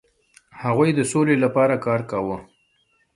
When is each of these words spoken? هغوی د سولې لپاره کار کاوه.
هغوی 0.63 0.89
د 0.95 0.99
سولې 1.11 1.35
لپاره 1.43 1.75
کار 1.85 2.01
کاوه. 2.09 2.37